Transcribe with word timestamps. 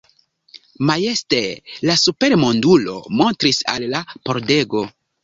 Majeste 0.89 1.41
la 1.89 1.97
supermondulo 2.03 2.95
montris 3.21 3.61
al 3.75 3.87
la 3.93 4.03
pordego. 4.31 4.83